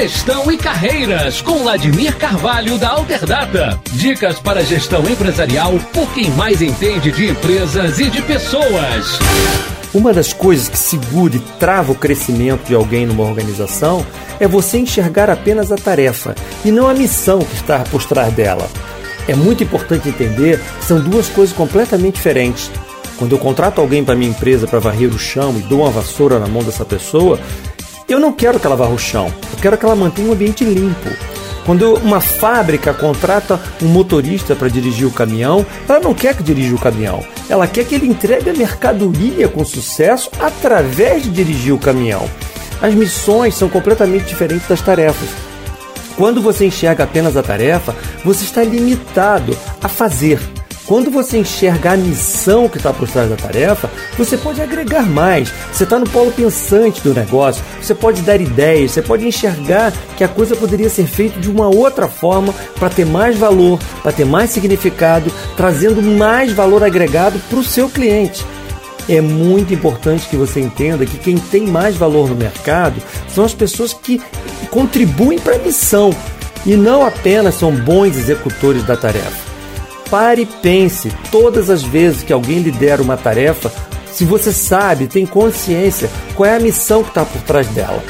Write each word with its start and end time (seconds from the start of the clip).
Gestão 0.00 0.50
e 0.50 0.56
Carreiras, 0.56 1.42
com 1.42 1.58
Vladimir 1.58 2.16
Carvalho 2.16 2.78
da 2.78 2.90
Alterdata. 2.90 3.78
Dicas 3.92 4.38
para 4.38 4.64
gestão 4.64 5.02
empresarial 5.08 5.72
por 5.92 6.10
quem 6.14 6.30
mais 6.30 6.62
entende 6.62 7.12
de 7.12 7.30
empresas 7.30 7.98
e 7.98 8.08
de 8.08 8.22
pessoas. 8.22 9.18
Uma 9.92 10.12
das 10.12 10.32
coisas 10.32 10.68
que 10.68 10.78
segura 10.78 11.36
e 11.36 11.40
trava 11.58 11.92
o 11.92 11.96
crescimento 11.96 12.66
de 12.66 12.74
alguém 12.74 13.04
numa 13.04 13.24
organização 13.24 14.06
é 14.38 14.46
você 14.46 14.78
enxergar 14.78 15.28
apenas 15.28 15.72
a 15.72 15.76
tarefa 15.76 16.34
e 16.64 16.70
não 16.70 16.88
a 16.88 16.94
missão 16.94 17.40
que 17.40 17.54
está 17.56 17.80
por 17.80 18.02
trás 18.04 18.32
dela. 18.32 18.70
É 19.28 19.34
muito 19.34 19.62
importante 19.64 20.08
entender 20.08 20.60
que 20.78 20.84
são 20.84 21.00
duas 21.00 21.28
coisas 21.28 21.54
completamente 21.54 22.14
diferentes. 22.14 22.70
Quando 23.20 23.32
eu 23.32 23.38
contrato 23.38 23.82
alguém 23.82 24.02
para 24.02 24.16
minha 24.16 24.30
empresa 24.30 24.66
para 24.66 24.78
varrer 24.78 25.10
o 25.10 25.18
chão 25.18 25.54
e 25.54 25.60
dou 25.60 25.82
uma 25.82 25.90
vassoura 25.90 26.38
na 26.38 26.46
mão 26.46 26.64
dessa 26.64 26.86
pessoa, 26.86 27.38
eu 28.08 28.18
não 28.18 28.32
quero 28.32 28.58
que 28.58 28.66
ela 28.66 28.74
varra 28.74 28.94
o 28.94 28.98
chão, 28.98 29.26
eu 29.52 29.58
quero 29.60 29.76
que 29.76 29.84
ela 29.84 29.94
mantenha 29.94 30.30
o 30.30 30.32
ambiente 30.32 30.64
limpo. 30.64 31.10
Quando 31.66 31.96
uma 31.96 32.18
fábrica 32.18 32.94
contrata 32.94 33.60
um 33.82 33.88
motorista 33.88 34.56
para 34.56 34.68
dirigir 34.68 35.06
o 35.06 35.10
caminhão, 35.10 35.66
ela 35.86 36.00
não 36.00 36.14
quer 36.14 36.34
que 36.34 36.42
dirija 36.42 36.74
o 36.74 36.80
caminhão, 36.80 37.22
ela 37.46 37.66
quer 37.66 37.84
que 37.84 37.94
ele 37.94 38.06
entregue 38.06 38.48
a 38.48 38.54
mercadoria 38.54 39.46
com 39.48 39.66
sucesso 39.66 40.30
através 40.40 41.22
de 41.22 41.28
dirigir 41.28 41.74
o 41.74 41.78
caminhão. 41.78 42.26
As 42.80 42.94
missões 42.94 43.54
são 43.54 43.68
completamente 43.68 44.24
diferentes 44.24 44.66
das 44.66 44.80
tarefas. 44.80 45.28
Quando 46.16 46.40
você 46.40 46.64
enxerga 46.64 47.04
apenas 47.04 47.36
a 47.36 47.42
tarefa, 47.42 47.94
você 48.24 48.44
está 48.44 48.64
limitado 48.64 49.54
a 49.82 49.88
fazer. 49.90 50.40
Quando 50.90 51.08
você 51.08 51.38
enxerga 51.38 51.92
a 51.92 51.96
missão 51.96 52.68
que 52.68 52.78
está 52.78 52.92
por 52.92 53.08
trás 53.08 53.30
da 53.30 53.36
tarefa, 53.36 53.88
você 54.18 54.36
pode 54.36 54.60
agregar 54.60 55.06
mais. 55.06 55.48
Você 55.72 55.84
está 55.84 56.00
no 56.00 56.10
polo 56.10 56.32
pensante 56.32 57.00
do 57.00 57.14
negócio, 57.14 57.62
você 57.80 57.94
pode 57.94 58.22
dar 58.22 58.40
ideias, 58.40 58.90
você 58.90 59.00
pode 59.00 59.24
enxergar 59.24 59.92
que 60.16 60.24
a 60.24 60.28
coisa 60.28 60.56
poderia 60.56 60.90
ser 60.90 61.06
feita 61.06 61.38
de 61.38 61.48
uma 61.48 61.68
outra 61.68 62.08
forma 62.08 62.52
para 62.76 62.90
ter 62.90 63.06
mais 63.06 63.38
valor, 63.38 63.78
para 64.02 64.10
ter 64.10 64.24
mais 64.24 64.50
significado, 64.50 65.32
trazendo 65.56 66.02
mais 66.02 66.52
valor 66.52 66.82
agregado 66.82 67.38
para 67.48 67.60
o 67.60 67.64
seu 67.64 67.88
cliente. 67.88 68.44
É 69.08 69.20
muito 69.20 69.72
importante 69.72 70.28
que 70.28 70.34
você 70.34 70.58
entenda 70.58 71.06
que 71.06 71.18
quem 71.18 71.38
tem 71.38 71.68
mais 71.68 71.94
valor 71.94 72.28
no 72.28 72.34
mercado 72.34 73.00
são 73.28 73.44
as 73.44 73.54
pessoas 73.54 73.92
que 73.92 74.20
contribuem 74.72 75.38
para 75.38 75.54
a 75.54 75.60
missão 75.60 76.10
e 76.66 76.74
não 76.74 77.06
apenas 77.06 77.54
são 77.54 77.70
bons 77.70 78.16
executores 78.16 78.82
da 78.82 78.96
tarefa. 78.96 79.49
Pare 80.10 80.42
e 80.42 80.46
pense 80.46 81.10
todas 81.30 81.70
as 81.70 81.82
vezes 81.82 82.22
que 82.22 82.32
alguém 82.32 82.58
lhe 82.58 82.72
der 82.72 83.00
uma 83.00 83.16
tarefa, 83.16 83.72
se 84.12 84.24
você 84.24 84.52
sabe, 84.52 85.06
tem 85.06 85.24
consciência 85.24 86.10
qual 86.34 86.48
é 86.48 86.56
a 86.56 86.60
missão 86.60 87.02
que 87.02 87.10
está 87.10 87.24
por 87.24 87.40
trás 87.42 87.68
dela. 87.68 88.02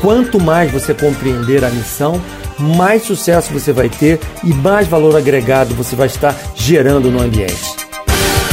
Quanto 0.00 0.40
mais 0.40 0.72
você 0.72 0.94
compreender 0.94 1.64
a 1.64 1.70
missão, 1.70 2.20
mais 2.58 3.02
sucesso 3.02 3.52
você 3.52 3.72
vai 3.72 3.88
ter 3.88 4.18
e 4.42 4.52
mais 4.54 4.88
valor 4.88 5.16
agregado 5.16 5.74
você 5.74 5.94
vai 5.94 6.06
estar 6.06 6.34
gerando 6.56 7.10
no 7.10 7.20
ambiente. 7.20 7.82